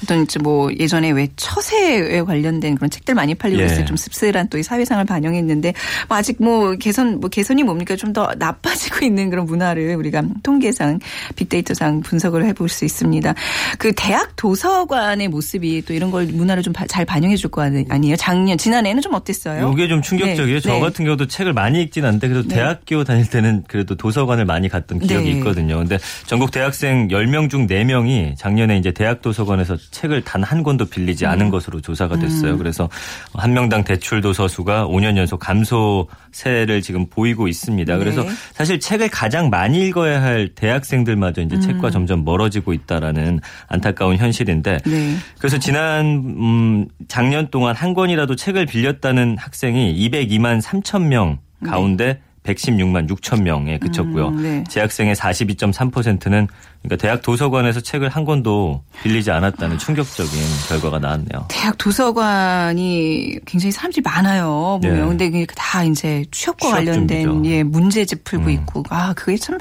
[0.04, 3.66] 어떤 이제 뭐 예전에 왜 처세에 관련된 그런 책들 많이 팔리고 예.
[3.66, 3.84] 있어요.
[3.86, 5.72] 좀 씁쓸한 또 이 사회상을 반영했는데
[6.08, 10.98] 뭐 아직 뭐 개선 뭐 개선이 뭡니까 좀 더 나빠지고 있는 그런 문화를 우리가 통계상
[11.36, 13.34] 빅데이터상 분석을 해볼 수 있습니다.
[13.78, 18.16] 그 대학 도서관의 모습이 또 이런 걸 문화를 좀 잘 반영해 줄 거 아니에요?
[18.16, 19.72] 작년 지난해는 좀 어땠어요?
[19.74, 20.56] 이게 좀 충격적이에요.
[20.56, 20.60] 네.
[20.60, 20.80] 저 네.
[20.80, 22.56] 같은 경우도 책을 많이 읽진 않는데 그래도 네.
[22.56, 25.38] 대학교 다닐 때는 그래도 도서관을 많이 갔던 기억이 네.
[25.38, 25.78] 있거든요.
[25.78, 31.26] 근데 전국 대학생 10명 중 4명이 작년에 이제 대학 도서관에서 책을 단 한 권도 빌리지
[31.26, 31.30] 음.
[31.30, 32.58] 않은 것으로 조사가 됐어요.
[32.58, 32.88] 그래서
[33.34, 37.98] 한 명당 대출 도서 수가 5년 연속 감소세를 지금 보이고 있습니다.
[37.98, 38.30] 그래서 네.
[38.52, 41.60] 사실 책을 가장 많이 읽어야 할 대학생들마저 이제 음.
[41.60, 45.16] 책과 점점 멀어지고 있다라는 안타까운 현실인데 네.
[45.38, 53.08] 그래서 지난 음, 작년 동안 한 권이라도 책을 빌렸다는 학생이 202만 3천 명 가운데 116만
[53.10, 54.28] 6천 명에 그쳤고요.
[54.28, 54.64] 음, 네.
[54.68, 56.48] 재학생의 42.3%는
[56.82, 60.32] 그러니까 대학 도서관에서 책을 한 권도 빌리지 않았다는 충격적인
[60.68, 61.46] 결과가 나왔네요.
[61.48, 64.78] 대학 도서관이 굉장히 사람들이 많아요.
[64.82, 65.18] 보면.
[65.18, 65.28] 네.
[65.28, 67.54] 근데 다 이제 취업과 취업 관련된 준비죠.
[67.54, 68.50] 예, 문제집 풀고 음.
[68.50, 68.82] 있고.
[68.88, 69.58] 아, 그게 참,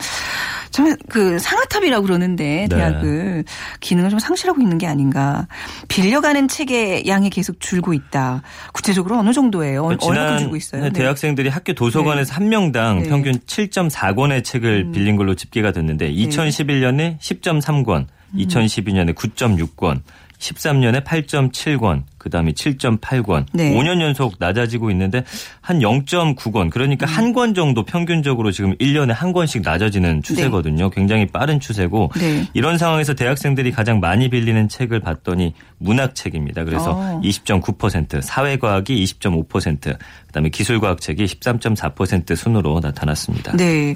[0.87, 2.75] 참, 그 상아탑이라고 그러는데, 네.
[2.75, 3.43] 대학을.
[3.79, 5.47] 기능을 좀 상실하고 있는 게 아닌가.
[5.87, 8.41] 빌려가는 책의 양이 계속 줄고 있다.
[8.73, 9.83] 구체적으로 어느 정도예요?
[9.83, 10.83] 어- 얼마큼 줄고 있어요?
[10.83, 10.89] 네.
[10.91, 13.09] 대학생들이 학교 도서관에서 한 명당 네.
[13.09, 14.91] 평균 7.4권의 책을 음.
[14.91, 18.37] 빌린 걸로 집계가 됐는데 2011년에 10.3권, 음.
[18.37, 20.01] 2012년에 9.6권,
[20.39, 23.45] 13년에 8.7권, 그 다음에 7.8권.
[23.53, 23.73] 네.
[23.73, 25.23] 5년 연속 낮아지고 있는데
[25.61, 26.69] 한 0.9권.
[26.69, 30.89] 그러니까 한권 정도 평균적으로 지금 1년에 한 권씩 낮아지는 추세거든요.
[30.91, 32.47] 굉장히 빠른 추세고 네.
[32.53, 36.63] 이런 상황에서 대학생들이 가장 많이 빌리는 책을 봤더니 문학책입니다.
[36.63, 37.21] 그래서 어.
[37.21, 43.57] 20.9%, 사회과학이 20.5%, 그 다음에 기술과학 책이 13.4% 순으로 나타났습니다.
[43.57, 43.93] 네.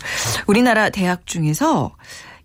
[0.47, 1.95] 우리나라 대학 중에서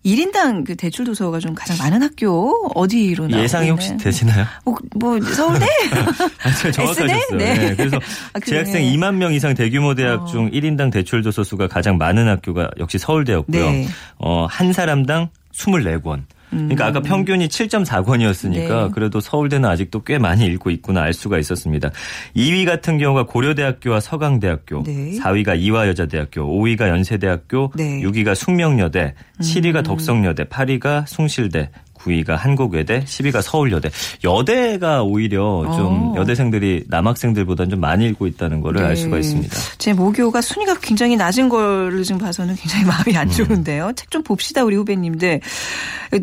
[0.05, 3.97] 1인당 그 대출 도서가 좀 가장 많은 학교 어디로 나오고 예상이 혹시?
[3.97, 4.45] 되시나요?
[4.63, 5.65] 뭐, 뭐 서울대?
[6.41, 7.37] 아주 정확하셨어요.
[7.37, 7.53] 네.
[7.53, 7.97] 네, 그래서
[8.33, 8.39] 아?
[8.39, 10.25] 재학생 2만 명 이상 대규모 대학 어.
[10.25, 13.71] 중 1인당 대출 도서 수가 가장 많은 학교가 역시 서울대였고요.
[13.71, 13.87] 네.
[14.17, 16.23] 어, 한 사람당 24권.
[16.49, 18.89] 그러니까 아까 평균이 7.4권이었으니까 네.
[18.93, 21.91] 그래도 서울대는 아직도 꽤 많이 읽고 있구나 알 수가 있었습니다.
[22.35, 25.17] 2위 같은 경우가 고려대학교와 서강대학교, 네.
[25.19, 28.01] 4위가 이화여자대학교, 5위가 연세대학교, 네.
[28.01, 31.69] 6위가 숙명여대, 7위가 덕성여대, 8위가 숭실대,
[32.01, 33.89] 9위가 한국외대, 10위가 서울여대.
[34.23, 36.13] 여대가 오히려 좀 어.
[36.17, 39.19] 여대생들이 남학생들보다는 좀 많이 읽고 있다는 거를 알 수가 네.
[39.19, 39.55] 있습니다.
[39.77, 43.17] 제 모교가 순위가 굉장히 낮은 거를 지금 봐서는 굉장히 마음이 음.
[43.17, 43.91] 안 좋은데요.
[43.95, 45.41] 책좀 봅시다 우리 후배님들.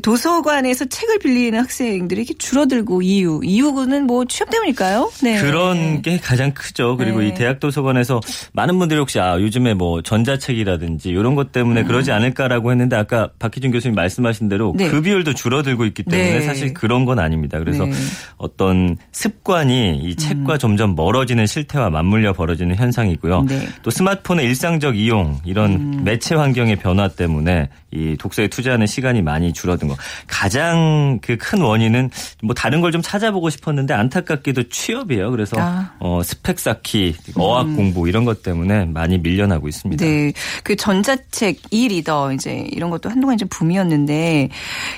[0.03, 3.41] 도서관에서 책을 빌리는 학생들이 이렇게 줄어들고 이유.
[3.45, 5.11] 이유는 뭐 취업 때문일까요?
[5.23, 5.41] 네.
[5.41, 6.97] 그런 게 가장 크죠.
[6.97, 7.29] 그리고 네.
[7.29, 8.21] 이 대학 도서관에서
[8.53, 13.71] 많은 분들이 혹시 아 요즘에 뭐 전자책이라든지 이런 것 때문에 그러지 않을까라고 했는데 아까 박희준
[13.71, 14.77] 교수님 말씀하신 대로 음.
[14.77, 14.89] 네.
[14.89, 16.41] 그 비율도 줄어 들고 있기 때문에 네.
[16.41, 17.59] 사실 그런 건 아닙니다.
[17.59, 17.93] 그래서 네.
[17.93, 18.09] 음.
[18.39, 23.43] 어떤 습관이 이 책과 점점 멀어지는 실태와 맞물려 벌어지는 현상이고요.
[23.43, 23.55] 네.
[23.59, 23.69] 음.
[23.83, 29.89] 또 스마트폰의 일상적 이용 이런 매체 환경의 변화 때문에 이 독서에 투자하는 시간이 많이 줄어든
[29.89, 29.97] 거.
[30.27, 32.11] 가장 그 큰 원인은
[32.43, 35.31] 뭐 다른 걸 좀 찾아보고 싶었는데 안타깝게도 취업이에요.
[35.31, 35.93] 그래서 아.
[35.99, 40.05] 어, 스펙 쌓기, 어학 공부 이런 것 때문에 많이 밀려나고 있습니다.
[40.05, 40.33] 네.
[40.65, 44.49] 그 전자책, 이 리더, 이제 이런 것도 한동안 좀 붐이었는데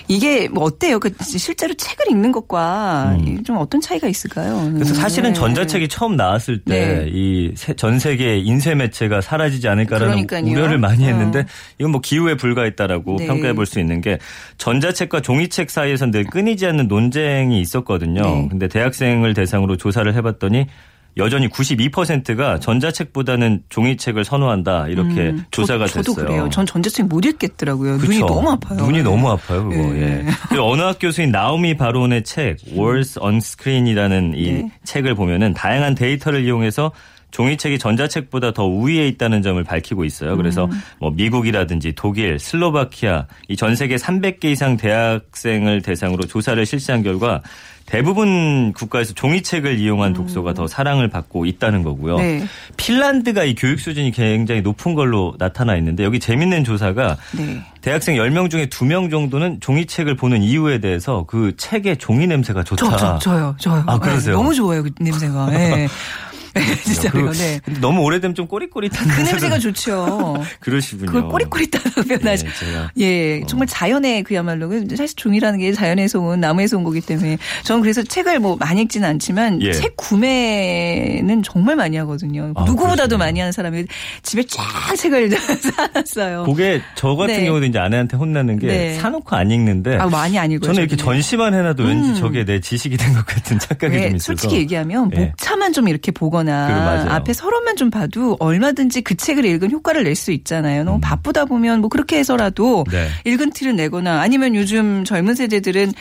[0.07, 0.99] 이게 뭐 어때요?
[0.99, 4.59] 그 실제로 책을 읽는 것과 좀 어떤 차이가 있을까요?
[4.59, 4.75] 음.
[4.75, 5.35] 그래서 사실은 네.
[5.35, 7.09] 전자책이 처음 나왔을 때 네.
[7.09, 10.53] 이전 세계 인쇄 매체가 사라지지 않을까라는 그러니까요.
[10.53, 11.07] 우려를 많이 어.
[11.09, 11.45] 했는데
[11.79, 13.27] 이건 뭐 기후에 불과했다라고 네.
[13.27, 14.19] 평가해 볼 수 있는 게
[14.57, 18.23] 전자책과 종이책 사이에선 늘 끊이지 않는 논쟁이 있었거든요.
[18.23, 18.47] 네.
[18.51, 20.67] 근데 대학생을 대상으로 조사를 해봤더니
[21.19, 26.27] 여전히 92%가 전자책보다는 종이책을 선호한다 이렇게 음, 조사가 저, 저도 됐어요.
[26.27, 26.49] 그래요.
[26.51, 27.97] 전 전자책 못 읽겠더라고요.
[27.97, 28.27] 눈이 그쵸.
[28.27, 28.79] 너무 아파요.
[28.79, 29.83] 눈이 너무 아파요, 그거.
[29.93, 30.01] 네.
[30.01, 30.27] 예.
[30.49, 34.71] 그리고 언어학 교수인 나오미 바론의 책 Words on Screen이라는 이 네.
[34.85, 36.93] 책을 보면은 다양한 데이터를 이용해서
[37.31, 40.37] 종이책이 전자책보다 더 우위에 있다는 점을 밝히고 있어요.
[40.37, 40.71] 그래서 음.
[40.99, 47.43] 뭐 미국이라든지 독일, 슬로바키아 이 전 세계 300개 이상 대학생을 대상으로 조사를 실시한 결과
[47.87, 52.17] 대부분 국가에서 종이책을 이용한 독서가 더 사랑을 받고 있다는 거고요.
[52.17, 52.21] 음.
[52.21, 52.45] 네.
[52.77, 57.63] 핀란드가 이 교육 수준이 굉장히 높은 걸로 나타나 있는데 여기 재밌는 조사가 네.
[57.81, 62.91] 대학생 10명 중에 2명 정도는 종이책을 보는 이유에 대해서 그 책의 종이 냄새가 좋다.
[62.91, 63.85] 저, 저, 저요, 저요.
[63.87, 64.37] 아, 그러세요?
[64.37, 65.47] 네, 너무 좋아요, 그 냄새가.
[65.51, 65.89] 네.
[66.59, 67.61] 네, 진짜요, 그- 네.
[67.65, 70.37] 근데 너무 오래되면 좀 꼬릿꼬릿한 그 냄새가 좋죠.
[70.61, 71.07] 그러시군요.
[71.07, 72.47] 그걸 꼬릿꼬릿하다고 표현하죠.
[72.47, 72.91] 네, 제가.
[72.99, 77.83] 예, 정말 자연의 그야말로 그 사실 종이라는 게 자연에서 온 나무에서 온 거기 때문에 저는
[77.83, 79.73] 그래서 책을 뭐 많이 읽지는 않지만 예.
[79.73, 82.53] 책 구매는 정말 많이 하거든요.
[82.57, 83.25] 아, 누구보다도 그러시구나.
[83.25, 83.85] 많이 하는 사람이
[84.23, 84.63] 집에 쫙
[84.97, 86.45] 책을 사놨어요.
[86.45, 87.45] 그게 저 같은 네.
[87.47, 88.95] 경우도 이제 아내한테 혼나는 게 네.
[88.95, 90.73] 사놓고 안 읽는데 아, 많이 안 읽어요.
[90.73, 90.97] 저는 이렇게.
[90.97, 92.15] 전시만 해놔도 왠지 음.
[92.15, 94.27] 저게 내 지식이 된 것 같은 착각이 왜좀 있어서.
[94.27, 95.19] 솔직히 얘기하면 예.
[95.27, 97.11] 목차만 좀 이렇게 보거나 그래, 맞아요.
[97.11, 100.85] 앞에 서론만 좀 봐도 얼마든지 그 책을 읽은 효과를 낼 수 있잖아요.
[100.85, 102.91] 너무 바쁘다 보면 뭐 그렇게 해서라도 음.
[102.91, 103.09] 네.
[103.25, 105.93] 읽은 티를 내거나 아니면 요즘 젊은 세대들은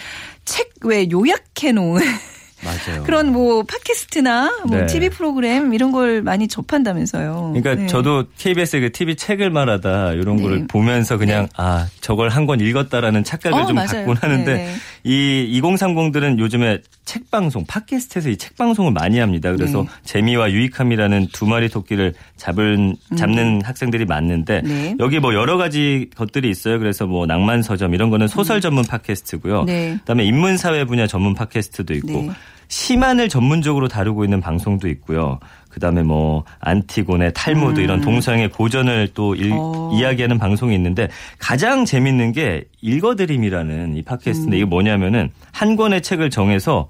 [0.45, 2.01] 책 왜 요약해 놓은
[2.63, 3.03] 맞아요.
[3.03, 4.85] 그런 뭐 팟캐스트나 뭐 네.
[4.87, 7.53] TV 프로그램 이런 걸 많이 접한다면서요.
[7.53, 7.87] 그러니까 네.
[7.87, 10.43] 저도 KBS 그 TV 책을 말하다 이런 네.
[10.43, 13.87] 거를 보면서 그냥 아 저걸 한 권 읽었다라는 착각을 어, 좀 맞아요.
[13.91, 14.73] 갖곤 하는데 네, 네.
[15.07, 19.51] 이 2030들은 요즘에 책 방송 팟캐스트에서 이 책 방송을 많이 합니다.
[19.53, 19.87] 그래서 네.
[20.03, 24.67] 재미와 유익함이라는 두 마리 토끼를 잡은 잡는 학생들이 많는데 음.
[24.67, 24.95] 네.
[24.99, 26.77] 여기 뭐 여러 가지 것들이 있어요.
[26.77, 29.61] 그래서 뭐 낭만 서점 이런 거는 소설 전문 팟캐스트고요.
[29.61, 29.65] 음.
[29.65, 29.95] 네.
[29.99, 32.29] 그다음에 인문 사회 분야 전문 팟캐스트도 있고 네.
[32.67, 35.39] 시만을 전문적으로 다루고 있는 방송도 있고요.
[35.77, 39.91] 그다음에 뭐 안티고네, 탈무드 이런 동서양의 고전을 또 일- 어.
[39.93, 46.87] 이야기하는 방송이 있는데 가장 재밌는 게 읽어드림이라는 이 팟캐스트인데 이게 뭐냐면은 한 권의 책을 정해서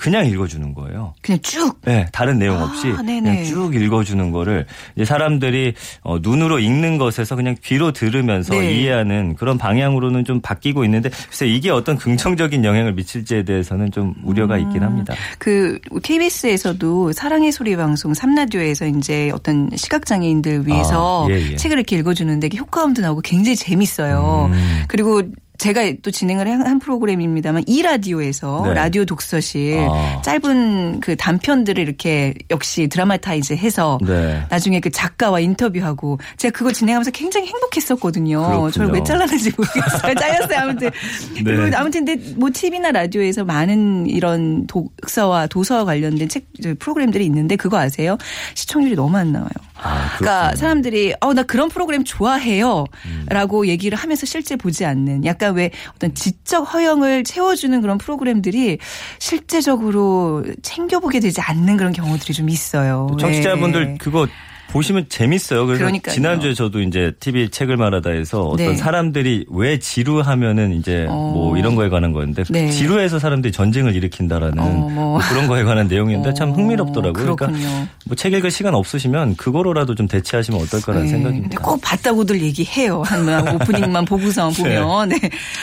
[0.00, 1.12] 그냥 읽어주는 거예요.
[1.20, 1.78] 그냥 쭉.
[1.84, 2.96] 네, 다른 내용 없이 아.
[2.96, 4.64] 그냥 쭉 읽어주는 거를
[4.96, 8.72] 이제 사람들이 어, 눈으로 읽는 것에서 그냥 귀로 들으면서 네.
[8.72, 14.54] 이해하는 그런 방향으로는 좀 바뀌고 있는데 글쎄 이게 어떤 긍정적인 영향을 미칠지에 대해서는 좀 우려가
[14.54, 14.62] 음.
[14.62, 15.14] 있긴 합니다.
[15.38, 21.56] 그 KBS에서도 사랑의 소리 방송 3라디오에서 이제 어떤 시각장애인들 위해서 아, 예, 예.
[21.56, 24.48] 책을 이렇게 읽어주는데 효과음도 나오고 굉장히 재밌어요.
[24.50, 24.84] 음.
[24.88, 25.22] 그리고
[25.60, 28.74] 제가 또 진행을 한, 한 프로그램입니다만 이 라디오에서 네.
[28.74, 30.22] 라디오 독서실 아.
[30.22, 34.42] 짧은 그 단편들을 이렇게 역시 드라마타이즈 해서 네.
[34.48, 38.42] 나중에 그 작가와 인터뷰하고 제가 그거 진행하면서 굉장히 행복했었거든요.
[38.42, 38.70] 그렇군요.
[38.70, 40.14] 저를 왜 잘랐는지 모르겠어요.
[40.18, 40.58] 잘렸어요.
[40.60, 40.90] 아무튼.
[41.34, 41.42] 네.
[41.44, 47.78] 그리고 아무튼 근데 뭐 TV나 라디오에서 많은 이런 독서와 도서와 관련된 책저 프로그램들이 있는데 그거
[47.78, 48.16] 아세요?
[48.54, 49.50] 시청률이 너무 안 나와요.
[49.82, 50.56] 아, 그러니까.
[50.56, 53.66] 사람들이 어 나 그런 프로그램 좋아해요라고 음.
[53.66, 58.78] 얘기를 하면서 실제 보지 않는 약간 왜 어떤 지적 허영을 채워주는 그런 프로그램들이
[59.18, 63.08] 실제적으로 챙겨보게 되지 않는 그런 경우들이 좀 있어요.
[63.18, 63.96] 청취자분들 네.
[63.98, 64.26] 그거
[64.72, 65.66] 보시면 재밌어요.
[65.66, 66.14] 그래서 그러니까요.
[66.14, 68.76] 지난주에 저도 이제 TV 책을 말하다에서 어떤 네.
[68.76, 71.32] 사람들이 왜 지루하면은 이제 어.
[71.34, 72.70] 뭐 이런 거에 관한 거였는데 네.
[72.70, 74.90] 지루해서 사람들이 전쟁을 일으킨다라는 어, 뭐.
[74.90, 75.88] 뭐 그런 거에 관한
[76.34, 77.12] 참 어, 흥미롭더라고요.
[77.12, 77.86] 그러니까 그렇군요.
[78.06, 81.12] 뭐책 읽을 시간 없으시면 그거로라도 좀 대체하시면 어떨까라는 네.
[81.12, 81.60] 생각입니다.
[81.62, 83.02] 꼭 봤다고들 얘기해요.
[83.02, 85.08] 한 오프닝만 보고서 보면.
[85.10, 85.18] 네.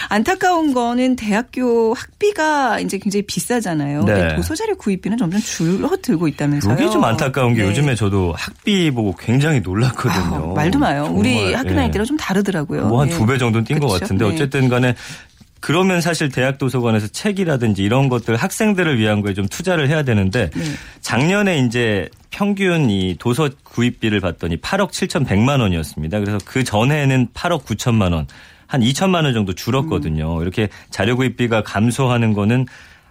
[0.09, 4.03] 안타까운 거는 대학교 학비가 이제 굉장히 비싸잖아요.
[4.03, 4.35] 네.
[4.35, 6.73] 도서자료 구입비는 점점 줄어들고 있다면서요.
[6.75, 7.69] 이게 좀 안타까운 게 네.
[7.69, 10.35] 요즘에 저도 학비 보고 굉장히 놀랐거든요.
[10.35, 11.09] 아우, 말도 마요.
[11.13, 11.75] 우리 정말, 학교 예.
[11.75, 12.87] 다닐 때랑 좀 다르더라고요.
[12.87, 13.15] 뭐한 네.
[13.15, 13.99] 두배 정도는 뛴것 그렇죠.
[13.99, 14.33] 같은데 네.
[14.33, 14.95] 어쨌든 간에
[15.59, 20.63] 그러면 사실 대학 도서관에서 책이라든지 이런 것들 학생들을 위한 거에 좀 투자를 해야 되는데 네.
[21.01, 26.19] 작년에 이제 평균 이 도서 구입비를 봤더니 8억 7,100만 원이었습니다.
[26.19, 28.27] 그래서 그 전에는 8억 9천만 원,
[28.67, 30.37] 한 2천만 원 정도 줄었거든요.
[30.37, 30.41] 음.
[30.41, 32.65] 이렇게 자료 구입비가 감소하는 거는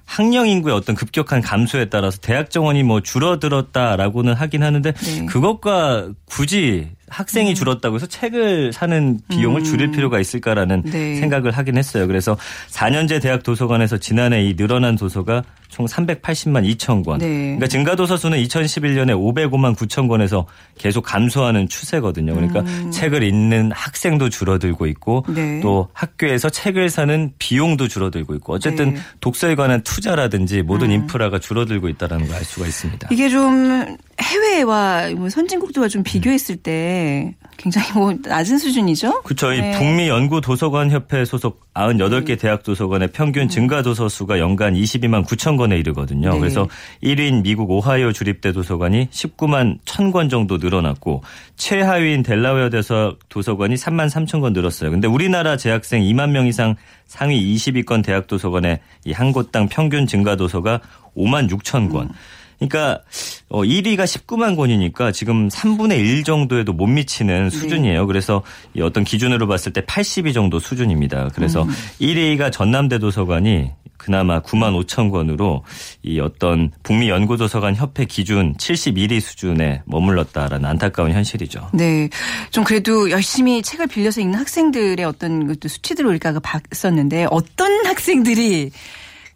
[0.06, 5.26] 학령 인구의 어떤 급격한 감소에 따라서 대학 정원이 뭐 줄어들었다라고는 하긴 하는데 네.
[5.26, 10.90] 그것과 굳이 학생이 줄었다고 해서 책을 사는 비용을 줄일 필요가 있을까라는 음.
[10.90, 11.16] 네.
[11.16, 12.06] 생각을 하긴 했어요.
[12.06, 12.36] 그래서
[12.70, 17.18] 4년제 대학 도서관에서 지난해 이 늘어난 도서가 총 380만 2천 권.
[17.18, 17.28] 네.
[17.28, 20.46] 그러니까 증가도서 수는 2011년에 505만 9천 권에서
[20.78, 22.34] 계속 감소하는 추세거든요.
[22.34, 25.34] 그러니까 책을 읽는 학생도 줄어들고 있고 음.
[25.34, 25.60] 네.
[25.60, 29.00] 또 학교에서 책을 사는 비용도 줄어들고 있고 어쨌든 네.
[29.20, 33.08] 독서에 관한 투자라든지 모든 인프라가 줄어들고 있다는 걸 알 수가 있습니다.
[33.10, 39.22] 이게 좀 해외와 뭐 선진국들과 좀 비교했을 때 굉장히 뭐 낮은 수준이죠.
[39.22, 39.52] 그렇죠.
[39.52, 39.72] 이 네.
[39.78, 45.58] 북미 연구 도서관 협회 소속 98개 대학 도서관의 평균 증가 도서 수가 연간 22만 9천
[45.58, 46.34] 권에 이르거든요.
[46.34, 46.38] 네.
[46.38, 46.68] 그래서
[47.02, 51.22] 1위인 미국 오하이오 주립대 도서관이 19만 1천 권 정도 늘어났고
[51.56, 54.90] 최하위인 델라웨어 대서 도서관이 3만 3천 권 늘었어요.
[54.90, 60.36] 근데 우리나라 재학생 2만 명 이상 상위 20위권 대학 도서관의 이 한 곳당 평균 증가
[60.36, 60.80] 도서가
[61.16, 62.10] 5만 6천 권.
[62.58, 63.02] 그러니까
[63.48, 68.06] 어 1위가 19만 권이니까 지금 3분의 1 정도에도 못 미치는 수준이에요.
[68.06, 68.42] 그래서
[68.74, 71.30] 이 어떤 기준으로 봤을 때 80위 정도 수준입니다.
[71.34, 71.66] 그래서
[72.00, 75.64] 1위가 전남대 도서관이 그나마 9만 5천 권으로
[76.02, 81.70] 이 어떤 북미 연구도서관 협회 기준 71위 수준에 머물렀다라는 안타까운 현실이죠.
[81.72, 82.08] 네.
[82.50, 88.70] 좀 그래도 열심히 책을 빌려서 읽는 학생들의 어떤 것도 수치들을 우리가 봤었는데 어떤 학생들이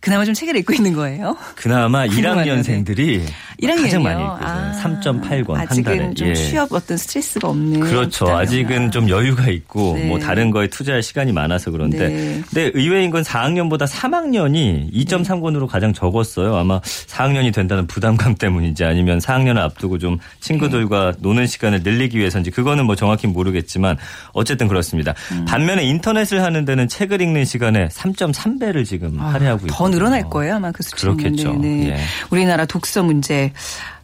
[0.00, 1.36] 그나마 좀 책을 읽고 있는 거예요?
[1.56, 2.54] 그나마 궁금하네요.
[2.54, 3.22] 1학년생들이
[3.62, 3.82] 1학년이요.
[3.82, 4.72] 가장 많이 읽고 있어요.
[4.82, 6.14] 3.8권 한 아직은 달에.
[6.14, 6.34] 좀 예.
[6.34, 7.80] 취업 어떤 스트레스가 없는.
[7.80, 8.26] 그렇죠.
[8.28, 10.06] 아직은 좀 여유가 있고 네.
[10.06, 12.42] 뭐 다른 거에 투자할 시간이 많아서 그런데 네.
[12.50, 16.56] 근데 의외인 건 4학년보다 3학년이 2.3권으로 가장 적었어요.
[16.56, 22.86] 아마 4학년이 된다는 부담감 때문인지 아니면 4학년을 앞두고 좀 친구들과 노는 시간을 늘리기 위해서인지 그거는
[22.86, 23.98] 뭐 정확히 모르겠지만
[24.32, 25.12] 어쨌든 그렇습니다.
[25.32, 25.44] 음.
[25.44, 30.72] 반면에 인터넷을 하는 데는 책을 읽는 시간에 3.3배를 지금 할애하고 있고 더 늘어날 거예요 아마
[30.72, 31.16] 그 수치는.
[31.16, 31.54] 그렇겠죠.
[31.54, 31.90] 네.
[31.90, 32.00] 예.
[32.30, 33.52] 우리나라 독서 문제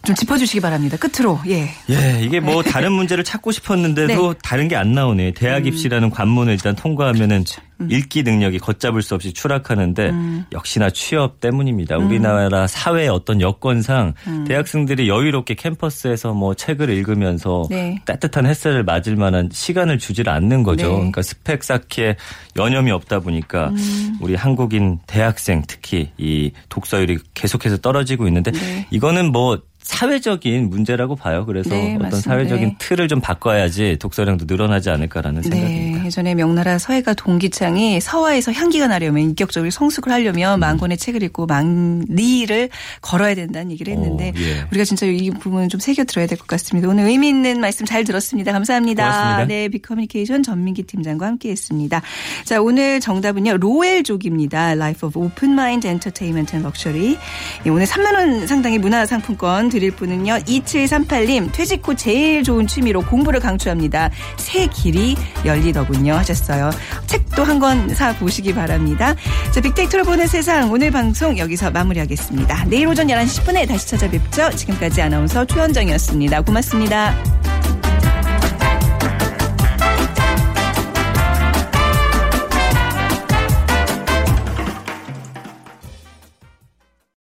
[0.04, 0.96] 좀 짚어주시기 바랍니다.
[0.96, 1.68] 끝으로 예.
[1.90, 4.38] 예, 이게 뭐 다른 문제를 찾고 싶었는데도 네.
[4.42, 5.32] 다른 게 안 나오네.
[5.32, 7.44] 대학 입시라는 관문을 일단 통과하면은
[7.90, 10.12] 읽기 능력이 걷잡을 수 없이 추락하는데
[10.52, 11.98] 역시나 취업 때문입니다.
[11.98, 14.14] 우리나라 사회의 어떤 여건상
[14.46, 17.98] 대학생들이 여유롭게 캠퍼스에서 뭐 책을 읽으면서 네.
[18.04, 20.86] 따뜻한 햇살을 맞을 만한 시간을 주질 않는 거죠.
[20.88, 20.94] 네.
[20.94, 22.16] 그러니까 스펙 쌓기에
[22.56, 23.72] 여념이 없다 보니까
[24.20, 28.86] 우리 한국인 대학생 특히 이 독서율이 계속해서 떨어지고 있는데 네.
[28.90, 31.46] 이거는 뭐 사회적인 문제라고 봐요.
[31.46, 32.30] 그래서 네, 어떤 맞습니다.
[32.30, 32.74] 사회적인 네.
[32.78, 35.98] 틀을 좀 바꿔야지 독서량도 늘어나지 않을까라는 생각입니다.
[36.00, 41.46] 네, 예전에 명나라 서해가 동기창이 서화에서 향기가 나려면 인격적으로 성숙을 하려면 만 권의 책을 읽고
[41.46, 42.68] 만리를
[43.00, 44.66] 걸어야 된다는 얘기를 했는데 어, 예.
[44.70, 46.88] 우리가 진짜 이 부분은 좀 새겨 들어야 될 것 같습니다.
[46.88, 48.52] 오늘 의미 있는 말씀 잘 들었습니다.
[48.52, 49.04] 감사합니다.
[49.04, 49.44] 고맙습니다.
[49.46, 52.02] 네, 빅커뮤니케이션 전민기 팀장과 함께했습니다.
[52.44, 54.70] 자, 오늘 정답은요 로엘족입니다.
[54.72, 57.16] Life of Open Mind Entertainment and Luxury.
[57.64, 63.02] 예, 오늘 3만 원 상당의 문화 상품권 드릴 분은요 2738님 퇴직 후 제일 좋은 취미로
[63.02, 64.10] 공부를 강추합니다.
[64.38, 66.70] 새 길이 열리더군요 하셨어요.
[67.06, 69.14] 책도 한 권 사 보시기 바랍니다.
[69.52, 72.64] 자, 빅데이터로 보는 세상 오늘 방송 여기서 마무리하겠습니다.
[72.68, 74.50] 내일 오전 11시 10분에 다시 찾아뵙죠.
[74.56, 76.40] 지금까지 아나운서 최현정이었습니다.
[76.42, 77.14] 고맙습니다.